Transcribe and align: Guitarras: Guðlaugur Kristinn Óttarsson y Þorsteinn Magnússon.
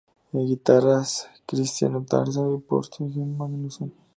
Guitarras: 0.49 1.09
Guðlaugur 1.15 1.45
Kristinn 1.51 1.99
Óttarsson 1.99 2.49
y 2.57 2.59
Þorsteinn 2.73 3.33
Magnússon. 3.43 3.97